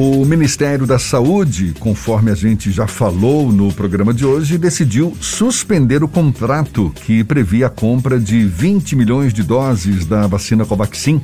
O 0.00 0.24
Ministério 0.24 0.86
da 0.86 0.96
Saúde, 0.96 1.74
conforme 1.80 2.30
a 2.30 2.34
gente 2.36 2.70
já 2.70 2.86
falou 2.86 3.50
no 3.50 3.72
programa 3.72 4.14
de 4.14 4.24
hoje, 4.24 4.56
decidiu 4.56 5.12
suspender 5.20 6.04
o 6.04 6.08
contrato 6.08 6.92
que 7.04 7.24
previa 7.24 7.66
a 7.66 7.68
compra 7.68 8.20
de 8.20 8.44
20 8.46 8.94
milhões 8.94 9.34
de 9.34 9.42
doses 9.42 10.06
da 10.06 10.28
vacina 10.28 10.64
Covaxin, 10.64 11.20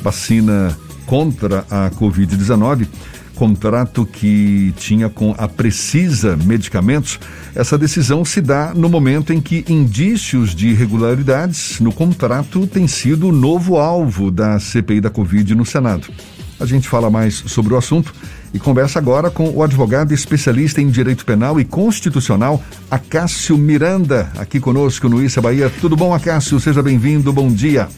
vacina 0.00 0.74
contra 1.04 1.66
a 1.70 1.90
Covid-19 1.90 2.88
contrato 3.34 4.04
que 4.04 4.72
tinha 4.76 5.08
com 5.08 5.34
a 5.38 5.48
Precisa 5.48 6.36
Medicamentos, 6.44 7.18
essa 7.54 7.78
decisão 7.78 8.22
se 8.22 8.38
dá 8.42 8.74
no 8.74 8.86
momento 8.86 9.32
em 9.32 9.40
que 9.40 9.64
indícios 9.66 10.54
de 10.54 10.68
irregularidades 10.68 11.80
no 11.80 11.90
contrato 11.90 12.66
têm 12.66 12.86
sido 12.86 13.28
o 13.28 13.32
novo 13.32 13.78
alvo 13.78 14.30
da 14.30 14.60
CPI 14.60 15.00
da 15.00 15.08
Covid 15.08 15.54
no 15.54 15.64
Senado. 15.64 16.06
A 16.60 16.66
gente 16.66 16.86
fala 16.86 17.08
mais 17.08 17.36
sobre 17.46 17.72
o 17.72 17.76
assunto 17.78 18.12
e 18.52 18.58
conversa 18.58 18.98
agora 18.98 19.30
com 19.30 19.48
o 19.48 19.62
advogado 19.62 20.12
especialista 20.12 20.78
em 20.78 20.90
direito 20.90 21.24
penal 21.24 21.58
e 21.58 21.64
constitucional, 21.64 22.62
Acácio 22.90 23.56
Miranda, 23.56 24.30
aqui 24.36 24.60
conosco 24.60 25.08
no 25.08 25.22
Issa 25.22 25.40
Bahia. 25.40 25.70
Tudo 25.80 25.96
bom, 25.96 26.12
Acácio? 26.12 26.60
Seja 26.60 26.82
bem-vindo, 26.82 27.32
bom 27.32 27.48
dia. 27.48 27.88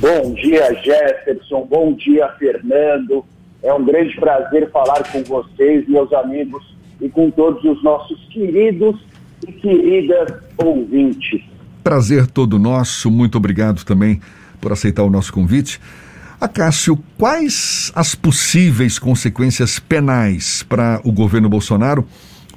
Bom 0.00 0.32
dia, 0.34 0.72
Jefferson. 0.84 1.66
Bom 1.68 1.94
dia, 1.94 2.28
Fernando. 2.38 3.24
É 3.60 3.74
um 3.74 3.84
grande 3.84 4.14
prazer 4.14 4.70
falar 4.70 5.02
com 5.10 5.24
vocês, 5.24 5.88
meus 5.88 6.12
amigos, 6.12 6.76
e 7.00 7.08
com 7.08 7.28
todos 7.28 7.64
os 7.64 7.82
nossos 7.82 8.18
queridos 8.32 8.96
e 9.48 9.50
queridas 9.50 10.32
ouvintes. 10.56 11.42
Prazer 11.82 12.28
todo 12.28 12.56
nosso. 12.56 13.10
Muito 13.10 13.36
obrigado 13.36 13.84
também 13.84 14.20
por 14.60 14.70
aceitar 14.70 15.02
o 15.02 15.10
nosso 15.10 15.32
convite. 15.32 15.80
Acácio, 16.40 16.98
quais 17.18 17.92
as 17.94 18.14
possíveis 18.14 18.98
consequências 18.98 19.78
penais 19.78 20.62
para 20.62 21.00
o 21.04 21.12
governo 21.12 21.50
Bolsonaro, 21.50 22.06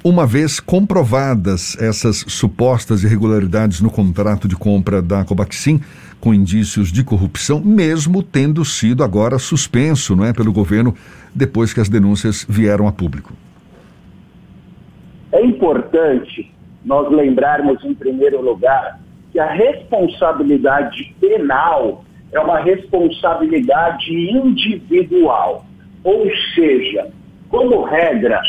uma 0.02 0.26
vez 0.26 0.58
comprovadas 0.58 1.76
essas 1.78 2.24
supostas 2.28 3.04
irregularidades 3.04 3.82
no 3.82 3.90
contrato 3.90 4.48
de 4.48 4.56
compra 4.56 5.02
da 5.02 5.24
Covaxin? 5.24 5.80
com 6.24 6.32
indícios 6.32 6.90
de 6.90 7.04
corrupção, 7.04 7.60
mesmo 7.60 8.22
tendo 8.22 8.64
sido 8.64 9.04
agora 9.04 9.38
suspenso 9.38 10.16
não 10.16 10.24
é, 10.24 10.32
pelo 10.32 10.54
governo 10.54 10.94
depois 11.34 11.74
que 11.74 11.80
as 11.80 11.88
denúncias 11.90 12.46
vieram 12.48 12.88
a 12.88 12.92
público. 12.92 13.34
É 15.30 15.44
importante 15.44 16.50
nós 16.82 17.12
lembrarmos, 17.12 17.84
em 17.84 17.92
primeiro 17.92 18.40
lugar, 18.40 18.98
que 19.32 19.38
a 19.38 19.52
responsabilidade 19.52 21.14
penal 21.20 22.02
é 22.32 22.40
uma 22.40 22.60
responsabilidade 22.60 24.12
individual. 24.12 25.64
Ou 26.02 26.26
seja, 26.54 27.08
como 27.48 27.82
regra, 27.84 28.42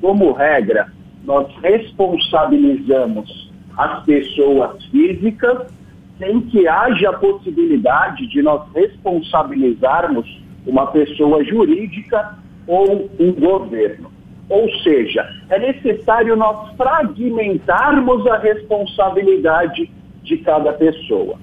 como 0.00 0.32
regra, 0.32 0.92
nós 1.24 1.46
responsabilizamos 1.62 3.50
as 3.76 4.04
pessoas 4.04 4.84
físicas 4.86 5.72
sem 6.18 6.40
que 6.42 6.68
haja 6.68 7.10
a 7.10 7.18
possibilidade 7.18 8.26
de 8.28 8.40
nós 8.42 8.62
responsabilizarmos 8.72 10.40
uma 10.66 10.86
pessoa 10.86 11.42
jurídica 11.44 12.38
ou 12.66 13.10
um 13.18 13.32
governo. 13.32 14.10
Ou 14.48 14.70
seja, 14.82 15.28
é 15.48 15.58
necessário 15.58 16.36
nós 16.36 16.70
fragmentarmos 16.76 18.26
a 18.26 18.38
responsabilidade 18.38 19.90
de 20.22 20.36
cada 20.38 20.72
pessoa. 20.72 21.36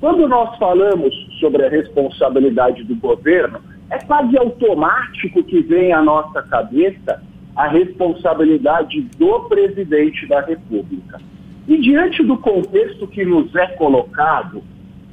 Quando 0.00 0.28
nós 0.28 0.56
falamos 0.58 1.14
sobre 1.40 1.64
a 1.64 1.68
responsabilidade 1.68 2.84
do 2.84 2.94
governo, 2.94 3.58
é 3.90 3.98
quase 3.98 4.36
automático 4.38 5.42
que 5.42 5.60
vem 5.60 5.92
à 5.92 6.00
nossa 6.02 6.42
cabeça 6.42 7.20
a 7.56 7.66
responsabilidade 7.66 9.00
do 9.18 9.40
presidente 9.48 10.26
da 10.28 10.40
República. 10.40 11.20
E 11.66 11.76
diante 11.78 12.22
do 12.22 12.38
contexto 12.38 13.08
que 13.08 13.24
nos 13.24 13.54
é 13.56 13.66
colocado, 13.66 14.62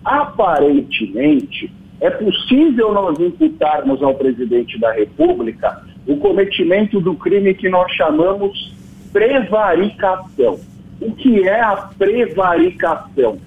aparentemente 0.04 1.74
é 2.00 2.12
possível 2.12 2.94
nós 2.94 3.20
imputarmos 3.20 4.04
ao 4.04 4.14
presidente 4.14 4.80
da 4.80 4.92
República 4.92 5.82
o 6.06 6.18
cometimento 6.18 7.02
do 7.02 7.16
crime 7.16 7.56
que 7.56 7.68
nós 7.68 7.92
chamamos 7.94 8.76
prevaricação. 9.12 10.60
O 11.02 11.12
que 11.14 11.48
é 11.48 11.60
a 11.60 11.90
prevaricação? 11.98 13.40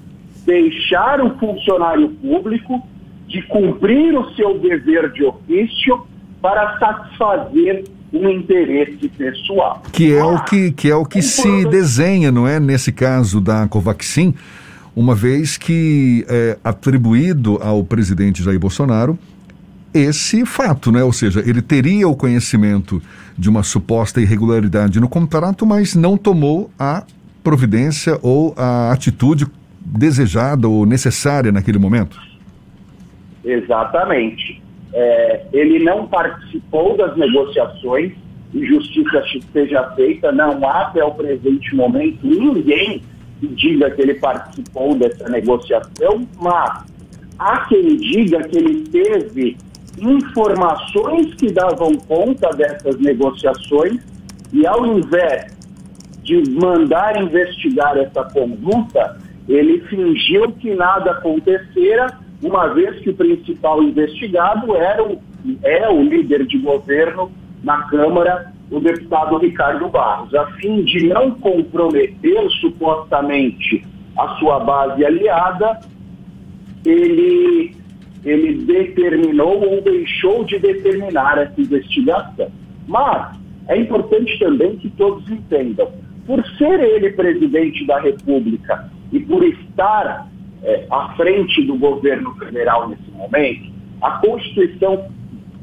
Deixar 0.44 1.21
o 1.21 1.38
funcionário 1.38 2.09
público 2.10 2.87
de 3.26 3.43
cumprir 3.43 4.19
o 4.19 4.34
seu 4.34 4.59
dever 4.59 5.12
de 5.12 5.25
ofício 5.25 6.06
para 6.41 6.78
satisfazer 6.78 7.84
um 8.12 8.28
interesse 8.31 9.09
pessoal. 9.09 9.82
Que 9.93 10.15
é 10.15 10.25
o 10.25 10.43
que, 10.44 10.72
que, 10.72 10.91
é 10.91 10.97
o 10.97 11.04
que 11.04 11.21
se 11.21 11.65
desenha, 11.66 12.32
não 12.32 12.48
é? 12.48 12.59
Nesse 12.59 12.91
caso 12.91 13.41
da 13.41 13.69
Covaxin, 13.69 14.34
uma 14.97 15.15
vez 15.15 15.59
que 15.59 16.25
é 16.28 16.59
atribuído 16.65 17.59
ao 17.62 17.84
presidente 17.84 18.43
Jair 18.43 18.59
Bolsonaro 18.59 19.19
esse 19.93 20.44
fato, 20.44 20.93
né? 20.93 21.03
Ou 21.03 21.12
seja, 21.12 21.43
ele 21.44 21.62
teria 21.62 22.09
o 22.09 22.15
conhecimento 22.15 23.03
de 23.37 23.48
uma 23.48 23.62
suposta 23.62 24.21
irregularidade 24.21 25.00
no 25.00 25.09
contrato, 25.09 25.66
mas 25.66 25.94
não 25.94 26.16
tomou 26.16 26.71
a 26.78 27.04
providência 27.43 28.19
ou 28.22 28.54
a 28.56 28.93
atitude 28.93 29.47
desejada 29.97 30.69
ou 30.69 30.84
necessária 30.84 31.50
naquele 31.50 31.78
momento. 31.78 32.19
Exatamente 33.44 34.60
é, 34.93 35.47
ele 35.53 35.78
não 35.84 36.06
participou 36.06 36.97
das 36.97 37.16
negociações 37.16 38.12
justiça 38.54 39.22
seja 39.53 39.91
feita, 39.94 40.32
não 40.32 40.66
há 40.66 40.87
até 40.87 41.04
o 41.04 41.10
presente 41.12 41.75
momento 41.77 42.27
ninguém 42.27 43.03
que 43.38 43.47
diga 43.48 43.91
que 43.91 44.00
ele 44.00 44.15
participou 44.15 44.97
dessa 44.97 45.28
negociação, 45.28 46.27
mas 46.41 46.84
há 47.38 47.66
quem 47.69 47.97
diga 47.97 48.43
que 48.48 48.56
ele 48.56 48.88
teve 48.88 49.56
informações 50.00 51.34
que 51.34 51.53
davam 51.53 51.94
conta 52.09 52.48
dessas 52.56 52.98
negociações 52.98 54.00
e 54.53 54.66
ao 54.66 54.87
invés 54.87 55.56
de 56.22 56.43
mandar 56.50 57.21
investigar 57.22 57.97
essa 57.98 58.25
conduta, 58.25 59.21
ele 59.48 59.81
fingiu 59.86 60.53
que 60.53 60.75
nada 60.75 61.12
acontecera 61.12 62.19
uma 62.42 62.69
vez 62.69 63.00
que 63.00 63.10
o 63.10 63.14
principal 63.14 63.82
investigado 63.82 64.76
era 64.76 65.03
o, 65.03 65.19
é 65.62 65.88
o 65.88 66.03
líder 66.03 66.47
de 66.47 66.59
governo 66.59 67.32
na 67.64 67.82
Câmara, 67.84 68.53
o 68.70 68.78
deputado 68.78 69.38
Ricardo 69.38 69.88
Barros, 69.88 70.34
a 70.34 70.47
fim 70.53 70.84
de 70.84 71.09
não 71.09 71.31
comprometer 71.32 72.48
supostamente 72.60 73.84
a 74.16 74.28
sua 74.36 74.60
base 74.60 75.04
aliada, 75.04 75.80
ele, 76.84 77.75
ele 78.25 78.65
determinou 78.65 79.65
ou 79.66 79.80
deixou 79.80 80.44
de 80.44 80.59
determinar 80.59 81.38
essa 81.38 81.60
investigação. 81.60 82.50
Mas 82.86 83.36
é 83.66 83.76
importante 83.78 84.38
também 84.38 84.76
que 84.76 84.91
todos 84.91 85.28
entendam, 85.28 85.91
por 86.26 86.44
ser 86.56 86.80
ele 86.80 87.10
presidente 87.10 87.86
da 87.86 87.98
República 88.00 88.91
e 89.12 89.20
por 89.20 89.42
estar 89.44 90.28
é, 90.62 90.86
à 90.91 91.14
frente 91.16 91.64
do 91.64 91.76
governo 91.76 92.34
federal 92.34 92.88
nesse 92.88 93.10
momento, 93.12 93.72
a 94.00 94.12
Constituição 94.12 95.08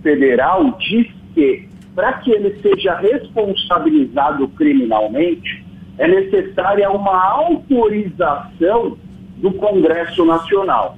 Federal 0.01 0.77
diz 0.79 1.07
que, 1.33 1.67
para 1.95 2.13
que 2.13 2.31
ele 2.31 2.59
seja 2.61 2.95
responsabilizado 2.95 4.47
criminalmente, 4.49 5.65
é 5.97 6.07
necessária 6.07 6.89
uma 6.91 7.23
autorização 7.31 8.97
do 9.37 9.51
Congresso 9.53 10.25
Nacional. 10.25 10.97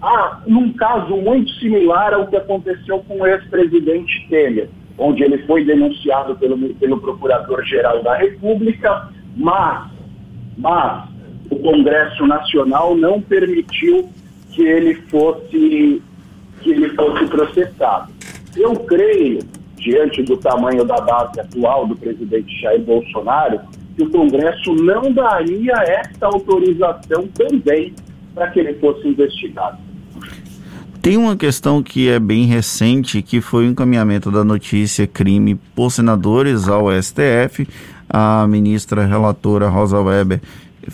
Ah, 0.00 0.40
num 0.46 0.72
caso 0.74 1.16
muito 1.16 1.50
similar 1.54 2.14
ao 2.14 2.28
que 2.28 2.36
aconteceu 2.36 3.00
com 3.00 3.20
o 3.20 3.26
ex-presidente 3.26 4.26
Temer, 4.28 4.68
onde 4.96 5.24
ele 5.24 5.38
foi 5.38 5.64
denunciado 5.64 6.36
pelo, 6.36 6.56
pelo 6.74 7.00
Procurador-Geral 7.00 8.02
da 8.02 8.16
República, 8.16 9.08
mas, 9.36 9.90
mas 10.56 11.08
o 11.50 11.56
Congresso 11.56 12.26
Nacional 12.26 12.96
não 12.96 13.20
permitiu 13.20 14.08
que 14.50 14.62
ele 14.62 14.94
fosse 15.10 16.02
que 16.60 16.70
ele 16.70 16.88
fosse 16.90 17.24
processado. 17.26 18.12
Eu 18.56 18.74
creio, 18.74 19.38
diante 19.76 20.22
do 20.24 20.36
tamanho 20.36 20.84
da 20.84 21.00
base 21.00 21.38
atual 21.40 21.86
do 21.86 21.96
presidente 21.96 22.60
Jair 22.60 22.80
Bolsonaro, 22.80 23.60
que 23.96 24.02
o 24.02 24.10
Congresso 24.10 24.74
não 24.74 25.12
daria 25.12 25.74
essa 25.86 26.26
autorização 26.26 27.28
também 27.28 27.94
para 28.34 28.50
que 28.50 28.58
ele 28.58 28.74
fosse 28.74 29.06
investigado. 29.06 29.78
Tem 31.00 31.16
uma 31.16 31.36
questão 31.36 31.80
que 31.80 32.08
é 32.08 32.18
bem 32.18 32.44
recente, 32.44 33.22
que 33.22 33.40
foi 33.40 33.66
o 33.66 33.70
encaminhamento 33.70 34.30
da 34.30 34.42
notícia 34.42 35.06
crime 35.06 35.54
por 35.74 35.90
senadores 35.90 36.68
ao 36.68 36.90
STF. 36.90 37.68
A 38.08 38.46
ministra 38.48 39.06
relatora 39.06 39.68
Rosa 39.68 40.00
Weber 40.00 40.40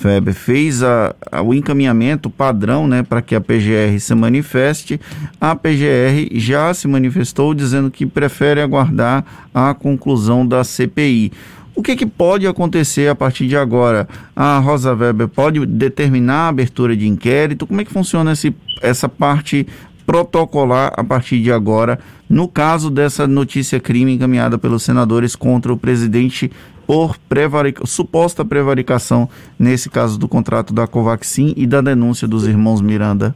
Weber, 0.03 0.35
fez 0.35 0.83
a, 0.83 1.15
a, 1.31 1.43
o 1.43 1.55
encaminhamento 1.55 2.29
padrão 2.29 2.87
né, 2.87 3.03
para 3.03 3.23
que 3.23 3.35
a 3.35 3.41
PGR 3.41 3.99
se 3.99 4.15
manifeste. 4.15 5.01
A 5.41 5.55
PGR 5.55 6.29
já 6.33 6.73
se 6.75 6.89
manifestou 6.89 7.55
dizendo 7.55 7.91
que 7.91 8.07
prefere 8.07 8.61
aguardar 8.61 9.25
a 9.55 9.75
conclusão 9.75 10.47
da 10.47 10.65
CPI. 10.65 11.33
O 11.75 11.83
que, 11.83 11.97
que, 11.97 12.07
pode 12.07 12.47
acontecer 12.47 13.09
a 13.09 13.17
partir 13.17 13.49
de 13.49 13.57
agora? 13.57 14.09
A 14.35 14.59
Rosa 14.59 14.95
Weber 14.95 15.27
pode 15.27 15.65
determinar 15.67 16.47
a 16.47 16.49
abertura 16.49 16.97
de 16.97 17.09
inquérito? 17.09 17.67
Como 17.67 17.81
é 17.81 17.85
que 17.85 17.93
funciona 17.93 18.33
esse, 18.33 18.55
essa 18.81 19.09
parte 19.09 19.67
protocolar 20.07 20.93
a 20.97 21.05
partir 21.05 21.41
de 21.41 21.51
agora, 21.51 21.99
no 22.29 22.49
caso 22.49 22.91
dessa 22.91 23.27
notícia 23.27 23.81
crime 23.81 24.15
encaminhada 24.15 24.59
pelos 24.59 24.83
senadores 24.83 25.35
contra 25.35 25.73
o 25.73 25.77
presidente 25.77 26.51
por 26.87 27.17
prevarica, 27.17 27.87
suposta 27.87 28.45
prevaricação, 28.45 29.29
nesse 29.59 29.89
caso 29.89 30.19
do 30.19 30.29
contrato 30.29 30.75
da 30.75 30.87
Covaxin 30.87 31.55
e 31.57 31.67
da 31.67 31.81
denúncia 31.81 32.29
dos 32.29 32.47
irmãos 32.47 32.81
Miranda? 32.81 33.35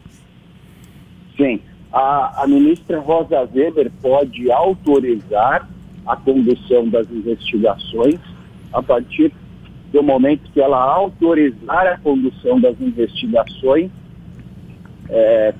Sim, 1.36 1.60
a, 1.92 2.42
a 2.42 2.46
ministra 2.46 3.00
Rosa 3.00 3.48
Weber 3.54 3.90
pode 4.02 4.50
autorizar 4.50 5.68
a 6.06 6.16
condução 6.16 6.88
das 6.88 7.10
investigações 7.10 8.18
a 8.72 8.82
partir 8.82 9.32
do 9.92 10.02
momento 10.02 10.50
que 10.52 10.60
ela 10.60 10.78
autorizar 10.78 11.86
a 11.86 11.98
condução 11.98 12.60
das 12.60 12.78
investigações, 12.80 13.90
é, 15.08 15.54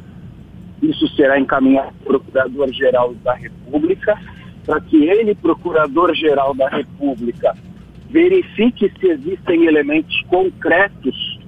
isso 0.82 1.08
será 1.16 1.38
encaminhado 1.38 1.88
ao 1.88 2.04
Procurador-Geral 2.04 3.14
da 3.22 3.34
República, 3.34 4.18
para 4.64 4.80
que 4.80 5.04
ele, 5.04 5.34
Procurador-Geral 5.34 6.54
da 6.54 6.68
República, 6.68 7.54
verifique 8.10 8.90
se 8.98 9.08
existem 9.08 9.66
elementos 9.66 10.22
concretos 10.28 11.40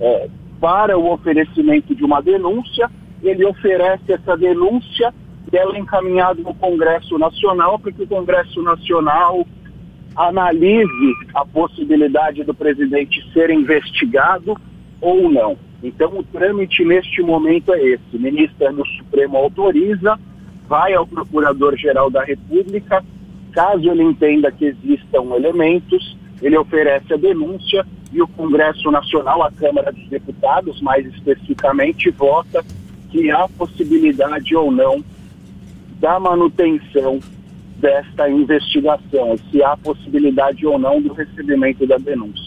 é, 0.00 0.28
para 0.60 0.98
o 0.98 1.12
oferecimento 1.12 1.94
de 1.94 2.04
uma 2.04 2.20
denúncia. 2.20 2.90
Ele 3.22 3.44
oferece 3.44 4.12
essa 4.12 4.36
denúncia 4.36 5.12
e 5.52 5.56
ela 5.56 5.76
é 5.76 5.80
encaminhada 5.80 6.40
no 6.42 6.54
Congresso 6.54 7.18
Nacional 7.18 7.78
para 7.78 7.92
que 7.92 8.02
o 8.02 8.06
Congresso 8.06 8.62
Nacional 8.62 9.46
analise 10.14 11.12
a 11.34 11.44
possibilidade 11.44 12.42
do 12.42 12.54
presidente 12.54 13.24
ser 13.32 13.50
investigado 13.50 14.56
ou 15.00 15.30
não. 15.30 15.56
Então, 15.82 16.18
o 16.18 16.22
trâmite 16.22 16.84
neste 16.84 17.22
momento 17.22 17.72
é 17.72 17.80
esse: 17.82 18.16
o 18.16 18.20
Ministério 18.20 18.84
Supremo 18.98 19.36
autoriza, 19.36 20.18
vai 20.68 20.94
ao 20.94 21.06
Procurador-Geral 21.06 22.10
da 22.10 22.24
República, 22.24 23.04
caso 23.52 23.90
ele 23.90 24.02
entenda 24.02 24.50
que 24.50 24.64
existam 24.66 25.34
elementos, 25.34 26.16
ele 26.42 26.56
oferece 26.56 27.12
a 27.12 27.16
denúncia 27.16 27.86
e 28.12 28.20
o 28.20 28.28
Congresso 28.28 28.90
Nacional, 28.90 29.42
a 29.42 29.50
Câmara 29.50 29.92
dos 29.92 30.08
Deputados, 30.08 30.80
mais 30.80 31.06
especificamente, 31.06 32.10
vota 32.10 32.64
que 33.10 33.30
há 33.30 33.48
possibilidade 33.48 34.54
ou 34.54 34.70
não 34.70 35.02
da 36.00 36.20
manutenção 36.20 37.18
desta 37.78 38.28
investigação, 38.28 39.36
se 39.50 39.62
há 39.62 39.76
possibilidade 39.76 40.66
ou 40.66 40.78
não 40.78 41.00
do 41.00 41.12
recebimento 41.12 41.86
da 41.86 41.98
denúncia. 41.98 42.45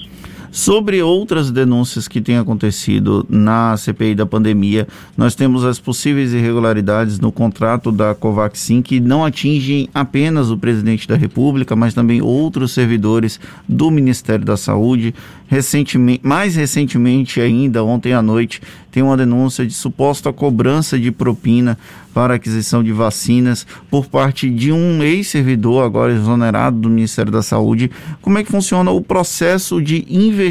Sobre 0.60 1.02
outras 1.02 1.52
denúncias 1.52 2.06
que 2.06 2.20
têm 2.20 2.36
acontecido 2.36 3.26
na 3.30 3.78
CPI 3.78 4.14
da 4.14 4.26
pandemia, 4.26 4.90
nós 5.16 5.34
temos 5.34 5.64
as 5.64 5.80
possíveis 5.80 6.34
irregularidades 6.34 7.18
no 7.18 7.32
contrato 7.32 7.94
da 7.94 8.14
Covaxin 8.14 8.82
que 8.82 9.00
não 9.00 9.24
atingem 9.24 9.88
apenas 9.94 10.52
o 10.52 10.58
presidente 10.58 11.08
da 11.08 11.16
República, 11.16 11.78
mas 11.78 11.94
também 11.94 12.22
outros 12.22 12.74
servidores 12.74 13.40
do 13.70 13.90
Ministério 13.90 14.44
da 14.44 14.58
Saúde. 14.58 15.16
Recentemente, 15.48 16.22
mais 16.28 16.58
recentemente 16.58 17.40
ainda, 17.40 17.84
ontem 17.84 18.14
à 18.14 18.22
noite, 18.22 18.62
tem 18.92 19.02
uma 19.02 19.18
denúncia 19.18 19.66
de 19.66 19.74
suposta 19.74 20.32
cobrança 20.34 21.00
de 21.00 21.12
propina 21.12 21.78
para 22.14 22.36
aquisição 22.36 22.84
de 22.84 22.92
vacinas 22.92 23.66
por 23.90 24.08
parte 24.08 24.50
de 24.50 24.72
um 24.72 25.02
ex-servidor, 25.02 25.86
agora 25.86 26.14
exonerado 26.14 26.78
do 26.78 26.90
Ministério 26.90 27.32
da 27.32 27.42
Saúde. 27.42 27.90
Como 28.22 28.38
é 28.38 28.44
que 28.44 28.52
funciona 28.52 28.92
o 28.92 29.02
processo 29.02 29.82
de 29.82 30.06
investigação 30.10 30.49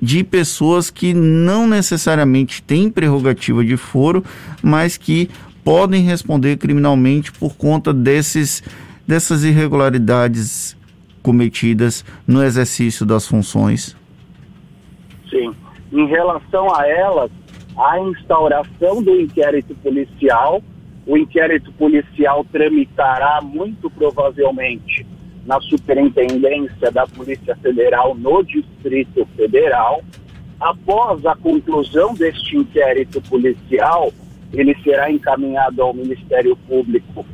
de 0.00 0.22
pessoas 0.22 0.90
que 0.90 1.14
não 1.14 1.66
necessariamente 1.66 2.62
têm 2.62 2.90
prerrogativa 2.90 3.64
de 3.64 3.76
foro, 3.76 4.22
mas 4.62 4.96
que 4.96 5.30
podem 5.64 6.02
responder 6.02 6.58
criminalmente 6.58 7.32
por 7.32 7.56
conta 7.56 7.92
desses, 7.92 8.62
dessas 9.06 9.42
irregularidades 9.42 10.76
cometidas 11.22 12.04
no 12.26 12.42
exercício 12.42 13.04
das 13.04 13.26
funções? 13.26 13.96
Sim. 15.28 15.52
Em 15.92 16.06
relação 16.06 16.72
a 16.74 16.86
elas, 16.86 17.30
a 17.76 17.98
instauração 18.00 19.02
do 19.02 19.20
inquérito 19.20 19.74
policial, 19.76 20.62
o 21.06 21.16
inquérito 21.16 21.72
policial 21.72 22.44
tramitará 22.44 23.40
muito 23.42 23.90
provavelmente 23.90 25.06
na 25.46 25.60
Superintendência 25.60 26.90
da 26.90 27.06
Polícia 27.06 27.56
Federal 27.56 28.14
no 28.14 28.42
Distrito 28.42 29.26
Federal. 29.36 30.02
Após 30.58 31.24
a 31.24 31.36
conclusão 31.36 32.14
deste 32.14 32.56
inquérito 32.56 33.20
policial, 33.22 34.12
ele 34.52 34.76
será 34.82 35.10
encaminhado 35.10 35.82
ao 35.82 35.94
Ministério 35.94 36.56
Público 36.68 37.24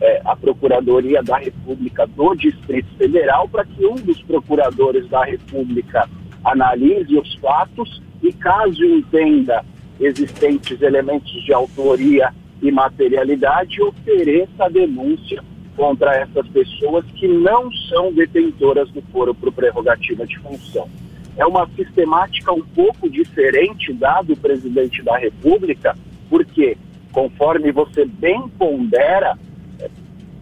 é, 0.00 0.20
a 0.24 0.34
Procuradoria 0.34 1.22
da 1.22 1.36
República 1.36 2.06
do 2.06 2.34
Distrito 2.34 2.88
Federal 2.96 3.48
para 3.48 3.64
que 3.64 3.86
um 3.86 3.96
dos 3.96 4.20
procuradores 4.22 5.08
da 5.08 5.24
República 5.24 6.08
analise 6.42 7.16
os 7.18 7.34
fatos 7.34 8.02
e, 8.22 8.32
caso 8.32 8.82
entenda 8.82 9.64
existentes 10.00 10.80
elementos 10.80 11.30
de 11.44 11.52
autoria 11.52 12.32
e 12.62 12.70
materialidade, 12.70 13.82
ofereça 13.82 14.64
a 14.64 14.68
denúncia 14.68 15.42
contra 15.76 16.16
essas 16.16 16.46
pessoas 16.48 17.04
que 17.14 17.26
não 17.26 17.70
são 17.88 18.12
detentoras 18.12 18.90
do 18.90 19.02
foro 19.12 19.34
por 19.34 19.52
prerrogativa 19.52 20.26
de 20.26 20.38
função. 20.38 20.88
É 21.36 21.46
uma 21.46 21.68
sistemática 21.76 22.52
um 22.52 22.62
pouco 22.62 23.08
diferente 23.08 23.92
da 23.92 24.20
do 24.20 24.36
presidente 24.36 25.02
da 25.02 25.16
República, 25.16 25.96
porque, 26.28 26.76
conforme 27.12 27.72
você 27.72 28.04
bem 28.04 28.48
pondera, 28.48 29.38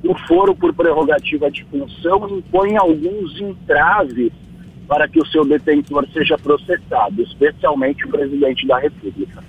o 0.03 0.15
foro 0.27 0.55
por 0.55 0.73
prerrogativa 0.73 1.51
de 1.51 1.65
função 1.65 2.29
impõe 2.29 2.77
alguns 2.77 3.41
entraves 3.41 4.33
para 4.87 5.07
que 5.07 5.21
o 5.21 5.27
seu 5.27 5.45
detentor 5.45 6.07
seja 6.13 6.39
processado, 6.39 7.23
especialmente 7.23 8.07
o 8.07 8.09
presidente 8.09 8.67
da 8.67 8.79
República. 8.79 9.45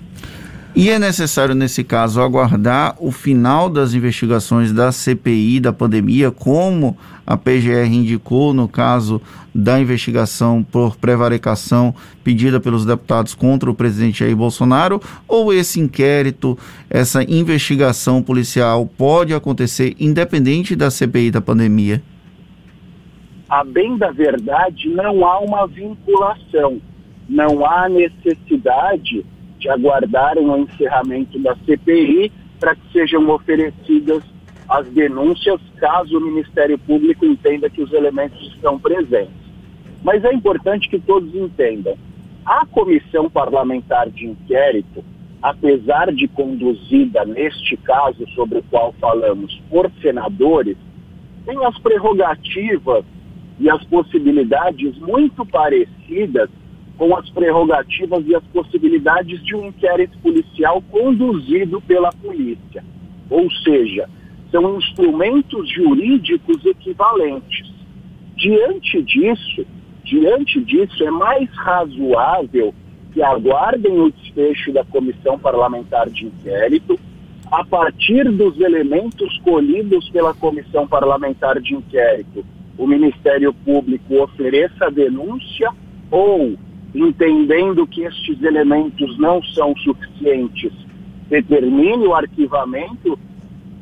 E 0.74 0.88
é 0.88 1.00
necessário, 1.00 1.52
nesse 1.52 1.82
caso, 1.82 2.20
aguardar 2.20 2.94
o 3.00 3.10
final 3.10 3.68
das 3.68 3.92
investigações 3.92 4.72
da 4.72 4.92
CPI 4.92 5.58
da 5.58 5.72
pandemia, 5.72 6.30
como 6.30 6.96
a 7.26 7.36
PGR 7.36 7.92
indicou 7.92 8.54
no 8.54 8.68
caso 8.68 9.20
da 9.52 9.80
investigação 9.80 10.62
por 10.62 10.96
prevaricação 10.96 11.92
pedida 12.22 12.60
pelos 12.60 12.86
deputados 12.86 13.34
contra 13.34 13.68
o 13.68 13.74
presidente 13.74 14.20
Jair 14.20 14.36
Bolsonaro, 14.36 15.00
ou 15.26 15.52
esse 15.52 15.80
inquérito, 15.80 16.56
essa 16.88 17.24
investigação 17.24 18.22
policial 18.22 18.86
pode 18.86 19.34
acontecer 19.34 19.96
independente 19.98 20.76
da 20.76 20.88
CPI 20.88 21.32
da 21.32 21.40
pandemia? 21.40 22.00
A 23.48 23.64
bem 23.64 23.98
da 23.98 24.12
verdade, 24.12 24.88
não 24.88 25.26
há 25.26 25.40
uma 25.40 25.66
vinculação, 25.66 26.80
não 27.28 27.66
há 27.66 27.88
necessidade 27.88 29.26
de 29.60 29.68
aguardarem 29.68 30.48
o 30.48 30.56
encerramento 30.56 31.38
da 31.38 31.54
CPI 31.54 32.32
para 32.58 32.74
que 32.74 32.92
sejam 32.92 33.28
oferecidas 33.28 34.22
as 34.68 34.86
denúncias 34.88 35.60
caso 35.78 36.16
o 36.16 36.20
Ministério 36.20 36.78
Público 36.78 37.24
entenda 37.24 37.68
que 37.68 37.82
os 37.82 37.92
elementos 37.92 38.40
estão 38.54 38.78
presentes. 38.78 39.34
Mas 40.02 40.24
é 40.24 40.32
importante 40.32 40.88
que 40.88 40.98
todos 40.98 41.34
entendam. 41.34 41.96
A 42.44 42.64
comissão 42.66 43.28
parlamentar 43.28 44.08
de 44.08 44.26
inquérito, 44.26 45.04
apesar 45.42 46.12
de 46.12 46.26
conduzida 46.28 47.24
neste 47.24 47.76
caso 47.76 48.26
sobre 48.34 48.58
o 48.58 48.62
qual 48.70 48.94
falamos 49.00 49.60
por 49.68 49.90
senadores, 50.00 50.76
tem 51.44 51.64
as 51.64 51.78
prerrogativas 51.78 53.04
e 53.58 53.68
as 53.68 53.84
possibilidades 53.84 54.96
muito 54.98 55.44
parecidas 55.44 56.48
com 57.00 57.16
as 57.16 57.26
prerrogativas 57.30 58.22
e 58.26 58.34
as 58.34 58.44
possibilidades 58.52 59.42
de 59.42 59.56
um 59.56 59.68
inquérito 59.68 60.18
policial 60.18 60.82
conduzido 60.90 61.80
pela 61.80 62.12
polícia. 62.12 62.84
Ou 63.30 63.50
seja, 63.50 64.06
são 64.50 64.76
instrumentos 64.76 65.66
jurídicos 65.70 66.62
equivalentes. 66.66 67.72
Diante 68.36 69.02
disso, 69.02 69.66
diante 70.04 70.62
disso, 70.62 71.02
é 71.02 71.10
mais 71.10 71.48
razoável 71.54 72.74
que 73.14 73.22
aguardem 73.22 73.98
o 73.98 74.12
desfecho 74.12 74.70
da 74.70 74.84
comissão 74.84 75.38
parlamentar 75.38 76.10
de 76.10 76.26
inquérito, 76.26 77.00
a 77.50 77.64
partir 77.64 78.30
dos 78.30 78.60
elementos 78.60 79.38
colhidos 79.38 80.06
pela 80.10 80.34
comissão 80.34 80.86
parlamentar 80.86 81.62
de 81.62 81.74
inquérito, 81.74 82.44
o 82.76 82.86
Ministério 82.86 83.54
Público 83.54 84.22
ofereça 84.22 84.84
a 84.84 84.90
denúncia 84.90 85.70
ou 86.10 86.58
entendendo 86.94 87.86
que 87.86 88.02
estes 88.02 88.42
elementos 88.42 89.18
não 89.18 89.42
são 89.42 89.74
suficientes, 89.76 90.72
determine 91.28 92.06
o 92.06 92.14
arquivamento 92.14 93.18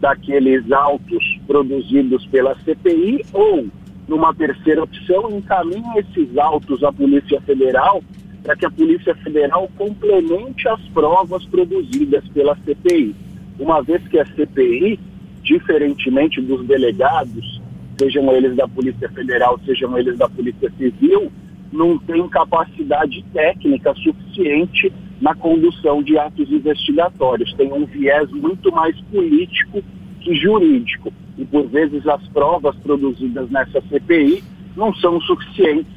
daqueles 0.01 0.71
autos 0.71 1.41
produzidos 1.47 2.25
pela 2.27 2.55
CPI 2.61 3.25
ou, 3.33 3.67
numa 4.07 4.35
terceira 4.35 4.83
opção, 4.83 5.31
encaminhe 5.31 5.99
esses 5.99 6.37
autos 6.37 6.85
à 6.85 6.93
Polícia 6.93 7.41
Federal 7.41 8.03
para 8.43 8.57
que 8.57 8.67
a 8.67 8.71
Polícia 8.71 9.15
Federal 9.17 9.69
complemente 9.77 10.69
as 10.69 10.81
provas 10.95 11.45
produzidas 11.47 12.27
pela 12.29 12.57
CPI. 12.65 13.15
Uma 13.59 13.83
vez 13.83 14.07
que 14.09 14.19
a 14.19 14.25
CPI, 14.25 15.01
diferentemente 15.43 16.41
dos 16.41 16.65
delegados, 16.67 17.61
sejam 17.99 18.31
eles 18.33 18.55
da 18.55 18.69
Polícia 18.69 19.09
Federal, 19.09 19.59
sejam 19.67 19.99
eles 19.99 20.17
da 20.17 20.29
Polícia 20.29 20.71
Civil, 20.79 21.33
não 21.73 21.99
tem 21.99 22.29
capacidade 22.29 23.25
técnica 23.33 23.95
suficiente 23.95 24.93
na 25.21 25.35
condução 25.35 26.03
de 26.03 26.19
atos 26.19 26.51
investigatórios. 26.51 27.53
Tem 27.55 27.73
um 27.73 27.85
viés 27.85 28.31
muito 28.31 28.71
mais 28.73 28.99
político 29.03 29.83
que 30.21 30.35
jurídico. 30.37 31.13
E, 31.37 31.45
por 31.45 31.67
vezes, 31.69 32.07
as 32.07 32.27
provas 32.29 32.77
produzidas 32.77 33.51
nessa 33.51 33.81
CPI 33.89 34.43
não 34.77 34.95
são 34.95 35.21
suficientes 35.21 35.93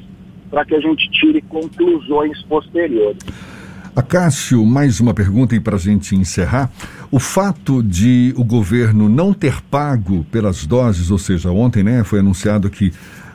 para 0.50 0.64
que 0.64 0.74
a 0.74 0.80
gente 0.80 1.10
tire 1.10 1.40
conclusões 1.42 2.42
posteriores. 2.42 3.18
Acácio, 3.94 4.64
mais 4.64 5.00
uma 5.00 5.12
pergunta 5.12 5.54
e 5.54 5.60
para 5.60 5.76
a 5.76 5.78
gente 5.78 6.14
encerrar. 6.14 6.70
O 7.10 7.18
fato 7.18 7.82
de 7.82 8.32
o 8.36 8.44
governo 8.44 9.06
não 9.06 9.34
ter 9.34 9.60
pago 9.62 10.24
pelas 10.30 10.66
doses, 10.66 11.10
ou 11.10 11.18
seja, 11.18 11.50
ontem 11.50 11.82
né, 11.82 12.02
foi 12.02 12.20
anunciado 12.20 12.70
que 12.70 12.90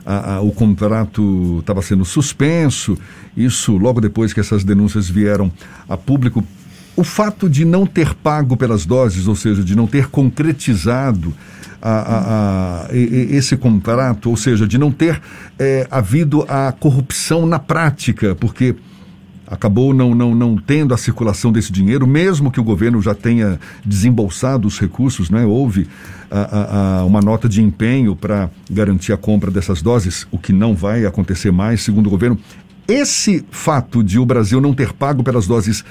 a, 0.08 0.36
a, 0.36 0.40
o 0.40 0.50
contrato 0.50 1.58
estava 1.60 1.82
sendo 1.82 2.02
suspenso, 2.02 2.96
isso 3.36 3.76
logo 3.76 4.00
depois 4.00 4.32
que 4.32 4.40
essas 4.40 4.64
denúncias 4.64 5.06
vieram 5.06 5.52
a 5.86 5.98
público. 5.98 6.42
O 6.96 7.04
fato 7.04 7.46
de 7.46 7.62
não 7.62 7.86
ter 7.86 8.14
pago 8.14 8.56
pelas 8.56 8.86
doses, 8.86 9.28
ou 9.28 9.36
seja, 9.36 9.62
de 9.62 9.76
não 9.76 9.86
ter 9.86 10.08
concretizado 10.08 11.34
a, 11.80 12.86
a, 12.90 12.96
esse 12.96 13.54
contrato, 13.54 14.30
ou 14.30 14.36
seja, 14.36 14.66
de 14.66 14.78
não 14.78 14.90
ter 14.90 15.20
é, 15.58 15.86
havido 15.90 16.42
a 16.48 16.72
corrupção 16.72 17.44
na 17.44 17.58
prática, 17.58 18.34
porque 18.34 18.74
acabou 19.50 19.94
não, 19.94 20.14
não, 20.14 20.34
não 20.34 20.56
tendo 20.56 20.92
a 20.92 20.96
circulação 20.96 21.50
desse 21.50 21.72
dinheiro, 21.72 22.06
mesmo 22.06 22.50
que 22.50 22.60
o 22.60 22.64
governo 22.64 23.00
já 23.00 23.14
tenha 23.14 23.58
desembolsado 23.84 24.68
os 24.68 24.78
recursos, 24.78 25.30
né? 25.30 25.44
houve 25.44 25.88
a, 26.30 26.40
a, 26.40 26.98
a 26.98 27.04
uma 27.04 27.20
nota 27.20 27.48
de 27.48 27.62
empenho 27.62 28.14
para 28.14 28.50
garantir 28.70 29.12
a 29.12 29.16
compra 29.16 29.50
dessas 29.50 29.80
doses, 29.80 30.26
o 30.30 30.38
que 30.38 30.52
não 30.52 30.74
vai 30.74 31.06
acontecer 31.06 31.50
mais, 31.50 31.82
segundo 31.82 32.06
o 32.06 32.10
governo. 32.10 32.38
Esse 32.86 33.44
fato 33.50 34.02
de 34.02 34.18
o 34.18 34.26
Brasil 34.26 34.60
não 34.60 34.74
ter 34.74 34.92
pago 34.92 35.22
pelas 35.22 35.46
doses 35.46 35.84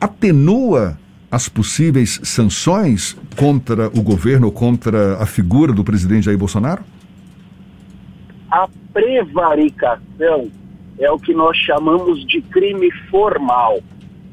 atenua 0.00 0.98
as 1.30 1.48
possíveis 1.48 2.20
sanções 2.22 3.16
contra 3.36 3.88
o 3.88 4.02
governo, 4.02 4.52
contra 4.52 5.20
a 5.20 5.26
figura 5.26 5.72
do 5.72 5.82
presidente 5.82 6.26
Jair 6.26 6.38
Bolsonaro? 6.38 6.82
A 8.50 8.68
prevaricação 8.92 10.48
é 10.98 11.10
o 11.10 11.18
que 11.18 11.34
nós 11.34 11.56
chamamos 11.56 12.24
de 12.26 12.40
crime 12.40 12.90
formal. 13.10 13.80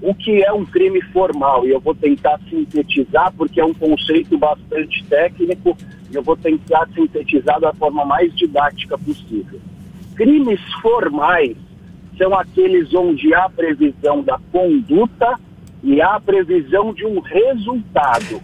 O 0.01 0.15
que 0.15 0.43
é 0.43 0.51
um 0.51 0.65
crime 0.65 1.01
formal? 1.13 1.65
E 1.65 1.69
eu 1.69 1.79
vou 1.79 1.93
tentar 1.93 2.39
sintetizar, 2.49 3.31
porque 3.37 3.59
é 3.59 3.65
um 3.65 3.73
conceito 3.73 4.37
bastante 4.37 5.03
técnico, 5.05 5.77
e 6.11 6.15
eu 6.15 6.23
vou 6.23 6.35
tentar 6.35 6.87
sintetizar 6.93 7.59
da 7.59 7.73
forma 7.73 8.03
mais 8.03 8.33
didática 8.35 8.97
possível. 8.97 9.59
Crimes 10.15 10.59
formais 10.81 11.55
são 12.17 12.33
aqueles 12.33 12.93
onde 12.93 13.33
há 13.33 13.49
previsão 13.49 14.21
da 14.23 14.39
conduta 14.51 15.39
e 15.83 16.01
há 16.01 16.19
previsão 16.19 16.93
de 16.93 17.05
um 17.05 17.19
resultado. 17.19 18.41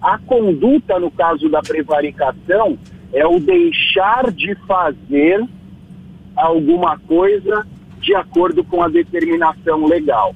A 0.00 0.18
conduta, 0.18 0.98
no 0.98 1.10
caso 1.10 1.48
da 1.48 1.60
prevaricação, 1.60 2.78
é 3.12 3.26
o 3.26 3.38
deixar 3.38 4.30
de 4.32 4.54
fazer 4.66 5.46
alguma 6.36 6.98
coisa 6.98 7.66
de 8.00 8.14
acordo 8.14 8.64
com 8.64 8.82
a 8.82 8.88
determinação 8.88 9.86
legal. 9.86 10.34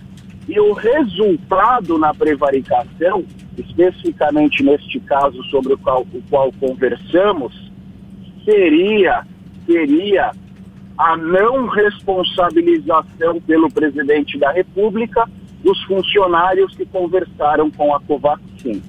E 0.48 0.60
o 0.60 0.72
resultado 0.72 1.98
na 1.98 2.14
prevaricação, 2.14 3.24
especificamente 3.58 4.62
neste 4.62 5.00
caso 5.00 5.42
sobre 5.44 5.74
o 5.74 5.78
qual, 5.78 6.02
o 6.02 6.22
qual 6.30 6.52
conversamos, 6.60 7.52
seria, 8.44 9.26
seria 9.66 10.30
a 10.96 11.16
não 11.16 11.66
responsabilização 11.66 13.40
pelo 13.40 13.68
presidente 13.70 14.38
da 14.38 14.52
República 14.52 15.28
dos 15.62 15.82
funcionários 15.82 16.74
que 16.76 16.86
conversaram 16.86 17.70
com 17.70 17.92
a 17.92 18.00
Covaxin. 18.00 18.80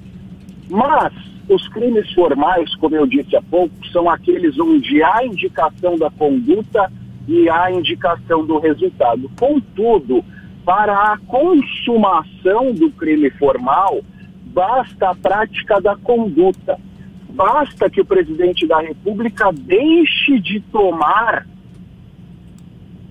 Mas 0.70 1.12
os 1.48 1.66
crimes 1.68 2.12
formais, 2.12 2.74
como 2.76 2.94
eu 2.94 3.06
disse 3.06 3.34
há 3.36 3.42
pouco, 3.42 3.74
são 3.92 4.08
aqueles 4.08 4.58
onde 4.58 5.02
há 5.02 5.24
indicação 5.24 5.96
da 5.96 6.10
conduta 6.10 6.92
e 7.26 7.48
há 7.48 7.70
indicação 7.70 8.44
do 8.44 8.58
resultado. 8.58 9.30
Contudo, 9.38 10.24
para 10.64 11.12
a 11.12 11.18
consumação 11.26 12.72
do 12.74 12.90
crime 12.90 13.30
formal, 13.30 14.00
basta 14.46 15.10
a 15.10 15.14
prática 15.14 15.80
da 15.80 15.96
conduta. 15.96 16.78
Basta 17.30 17.88
que 17.88 18.00
o 18.00 18.04
presidente 18.04 18.66
da 18.66 18.80
República 18.80 19.50
deixe 19.52 20.38
de 20.40 20.60
tomar 20.60 21.46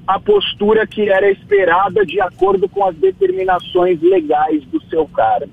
a 0.05 0.19
postura 0.19 0.87
que 0.87 1.09
era 1.09 1.29
esperada 1.29 2.05
de 2.05 2.21
acordo 2.21 2.69
com 2.69 2.85
as 2.85 2.95
determinações 2.95 4.01
legais 4.01 4.63
do 4.65 4.81
seu 4.83 5.07
cargo. 5.07 5.51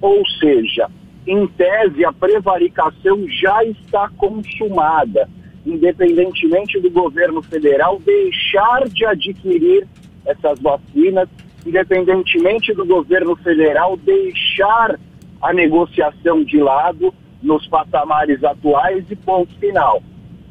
Ou 0.00 0.26
seja, 0.40 0.88
em 1.26 1.46
tese, 1.46 2.04
a 2.04 2.12
prevaricação 2.12 3.28
já 3.28 3.64
está 3.64 4.08
consumada, 4.16 5.28
independentemente 5.66 6.80
do 6.80 6.90
governo 6.90 7.42
federal 7.42 8.00
deixar 8.00 8.88
de 8.88 9.04
adquirir 9.04 9.86
essas 10.24 10.58
vacinas, 10.60 11.28
independentemente 11.66 12.72
do 12.72 12.84
governo 12.84 13.36
federal 13.36 13.96
deixar 13.96 14.98
a 15.40 15.52
negociação 15.52 16.42
de 16.42 16.58
lado 16.58 17.14
nos 17.42 17.66
patamares 17.66 18.42
atuais 18.42 19.04
e 19.10 19.16
ponto 19.16 19.54
final. 19.58 20.02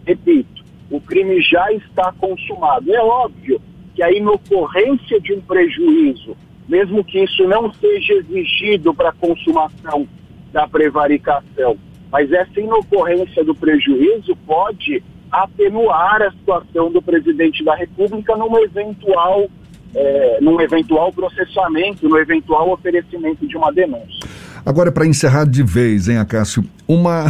Repito, 0.05 0.63
o 0.89 1.01
crime 1.01 1.41
já 1.41 1.71
está 1.73 2.13
consumado. 2.13 2.93
É 2.93 3.01
óbvio 3.01 3.61
que 3.93 4.01
a 4.01 4.11
inocorrência 4.11 5.19
de 5.19 5.33
um 5.33 5.41
prejuízo, 5.41 6.37
mesmo 6.67 7.03
que 7.03 7.23
isso 7.23 7.47
não 7.47 7.73
seja 7.73 8.13
exigido 8.13 8.93
para 8.93 9.11
consumação 9.11 10.07
da 10.51 10.67
prevaricação. 10.67 11.77
Mas 12.11 12.31
essa 12.31 12.59
inocorrência 12.59 13.43
do 13.43 13.53
prejuízo 13.53 14.35
pode 14.45 15.03
atenuar 15.31 16.21
a 16.21 16.31
situação 16.31 16.91
do 16.91 17.01
presidente 17.01 17.63
da 17.63 17.75
República 17.75 18.35
num 18.35 18.57
eventual, 18.59 19.49
é, 19.93 20.39
num 20.41 20.59
eventual 20.61 21.11
processamento, 21.11 22.07
no 22.07 22.17
eventual 22.17 22.71
oferecimento 22.71 23.45
de 23.47 23.57
uma 23.57 23.71
denúncia. 23.71 24.27
Agora, 24.65 24.91
para 24.91 25.05
encerrar 25.05 25.45
de 25.45 25.63
vez, 25.63 26.07
hein, 26.07 26.17
Acácio, 26.17 26.63
uma, 26.87 27.25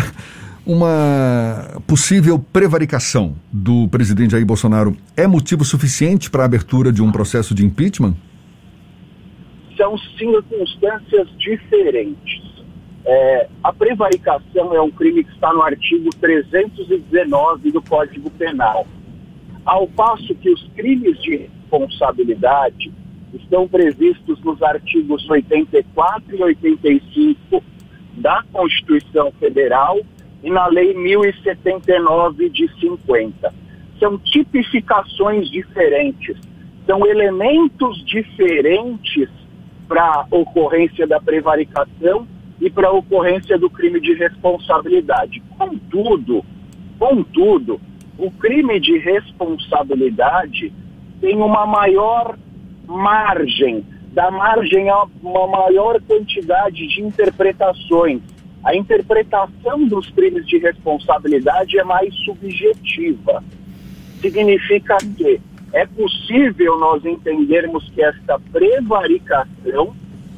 uma 0.65 1.81
possível 1.87 2.39
prevaricação 2.39 3.35
do 3.51 3.87
presidente 3.87 4.31
Jair 4.31 4.45
Bolsonaro 4.45 4.95
é 5.15 5.27
motivo 5.27 5.63
suficiente 5.63 6.29
para 6.29 6.43
a 6.43 6.45
abertura 6.45 6.91
de 6.91 7.01
um 7.01 7.11
processo 7.11 7.53
de 7.53 7.65
impeachment? 7.65 8.15
São 9.75 9.97
circunstâncias 10.17 11.27
diferentes. 11.37 12.56
É, 13.09 13.47
a 13.63 13.71
prevaricação 13.71 14.75
é 14.75 14.81
um 14.81 14.91
crime 14.91 15.23
que 15.23 15.31
está 15.31 15.53
no 15.53 15.61
artigo 15.61 16.09
319 16.19 17.71
do 17.71 17.81
Código 17.81 18.29
Penal. 18.31 18.85
Ao 19.65 19.87
passo 19.87 20.35
que 20.35 20.49
os 20.49 20.61
crimes 20.75 21.17
de 21.21 21.37
responsabilidade 21.37 22.91
estão 23.33 23.65
previstos 23.65 24.43
nos 24.43 24.61
artigos 24.61 25.27
84 25.29 26.35
e 26.35 26.43
85 26.43 27.63
da 28.17 28.43
Constituição 28.51 29.31
Federal 29.39 30.01
e 30.43 30.49
na 30.49 30.67
Lei 30.67 30.93
1079 30.93 32.49
de 32.49 32.69
50. 32.77 33.53
São 34.01 34.17
tipificações 34.17 35.49
diferentes, 35.49 36.35
são 36.85 37.07
elementos 37.07 38.03
diferentes 38.03 39.29
para 39.87 40.03
a 40.03 40.27
ocorrência 40.29 41.07
da 41.07 41.21
prevaricação 41.21 42.27
e 42.59 42.69
para 42.69 42.87
a 42.87 42.91
ocorrência 42.91 43.57
do 43.57 43.69
crime 43.69 43.99
de 43.99 44.13
responsabilidade. 44.13 45.41
Contudo, 45.57 46.43
contudo, 46.97 47.79
o 48.17 48.31
crime 48.31 48.79
de 48.79 48.97
responsabilidade 48.97 50.73
tem 51.21 51.37
uma 51.37 51.65
maior 51.65 52.37
margem, 52.87 53.85
dá 54.13 54.31
margem 54.31 54.89
a 54.89 55.05
uma 55.21 55.47
maior 55.47 56.01
quantidade 56.01 56.87
de 56.87 57.01
interpretações. 57.01 58.21
A 58.63 58.75
interpretação 58.75 59.87
dos 59.87 60.09
crimes 60.09 60.45
de 60.47 60.57
responsabilidade 60.57 61.77
é 61.77 61.83
mais 61.83 62.13
subjetiva. 62.25 63.43
Significa 64.19 64.97
que 65.15 65.39
é 65.73 65.85
possível 65.85 66.79
nós 66.79 67.05
entendermos 67.05 67.87
que 67.91 68.01
esta 68.01 68.39
prevaricação 68.51 69.95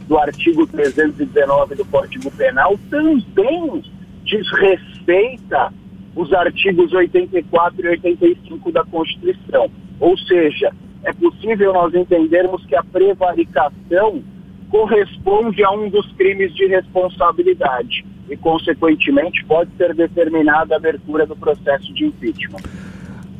do 0.09 0.17
artigo 0.17 0.65
319 0.65 1.75
do 1.75 1.85
Código 1.85 2.31
Penal 2.31 2.79
também 2.89 3.83
desrespeita 4.25 5.71
os 6.15 6.33
artigos 6.33 6.91
84 6.91 7.85
e 7.85 7.89
85 7.89 8.71
da 8.71 8.83
Constituição. 8.83 9.69
Ou 9.99 10.17
seja, 10.17 10.73
é 11.03 11.13
possível 11.13 11.73
nós 11.73 11.93
entendermos 11.93 12.65
que 12.65 12.75
a 12.75 12.83
prevaricação 12.83 14.23
corresponde 14.71 15.63
a 15.63 15.71
um 15.71 15.89
dos 15.89 16.11
crimes 16.13 16.55
de 16.55 16.65
responsabilidade 16.65 18.03
e, 18.27 18.35
consequentemente, 18.35 19.45
pode 19.45 19.69
ser 19.77 19.93
determinada 19.93 20.73
a 20.73 20.77
abertura 20.77 21.27
do 21.27 21.35
processo 21.35 21.93
de 21.93 22.05
impeachment. 22.05 22.63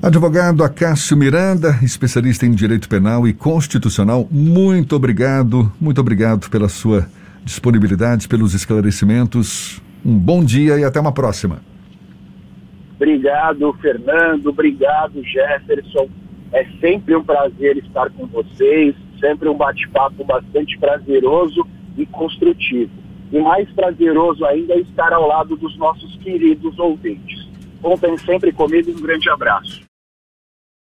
Advogado 0.01 0.63
Acácio 0.63 1.17
Miranda, 1.17 1.77
especialista 1.83 2.45
em 2.45 2.51
direito 2.51 2.87
penal 2.87 3.27
e 3.27 3.33
constitucional, 3.33 4.25
muito 4.31 4.95
obrigado, 4.95 5.69
muito 5.79 5.99
obrigado 5.99 6.49
pela 6.49 6.69
sua 6.69 7.05
disponibilidade, 7.43 8.25
pelos 8.29 8.53
esclarecimentos. 8.53 9.81
Um 10.05 10.17
bom 10.17 10.41
dia 10.41 10.79
e 10.79 10.85
até 10.85 11.01
uma 11.01 11.11
próxima. 11.11 11.59
Obrigado, 12.95 13.73
Fernando. 13.81 14.47
Obrigado, 14.47 15.21
Jefferson. 15.21 16.07
É 16.53 16.65
sempre 16.79 17.13
um 17.17 17.23
prazer 17.23 17.75
estar 17.77 18.09
com 18.11 18.25
vocês, 18.25 18.95
sempre 19.19 19.49
um 19.49 19.57
bate-papo 19.57 20.23
bastante 20.23 20.77
prazeroso 20.79 21.67
e 21.97 22.05
construtivo. 22.05 22.91
E 23.33 23.39
mais 23.41 23.69
prazeroso 23.71 24.45
ainda 24.45 24.75
é 24.75 24.79
estar 24.79 25.11
ao 25.11 25.27
lado 25.27 25.57
dos 25.57 25.77
nossos 25.77 26.15
queridos 26.23 26.79
ouvintes. 26.79 27.49
Contem 27.81 28.17
sempre 28.19 28.53
comigo. 28.53 28.91
Um 28.91 29.01
grande 29.01 29.29
abraço. 29.29 29.88